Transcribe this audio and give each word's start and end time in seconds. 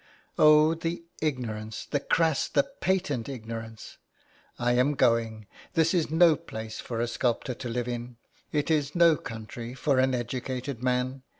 "Oh, 0.39 0.73
the 0.73 1.03
ignorance, 1.21 1.85
the 1.85 1.99
crass, 1.99 2.47
the 2.47 2.63
patent 2.63 3.29
ignorance! 3.29 3.99
I 4.57 4.71
am 4.71 4.95
going. 4.95 5.45
This 5.75 5.93
is 5.93 6.09
no 6.09 6.35
place 6.35 6.79
for 6.79 6.99
a 7.01 7.07
sculptor 7.07 7.53
to 7.53 7.69
live 7.69 7.87
in. 7.87 8.17
It 8.51 8.71
is 8.71 8.95
no 8.95 9.15
country 9.15 9.75
for 9.75 9.99
an 9.99 10.15
educated 10.15 10.81
man. 10.81 11.21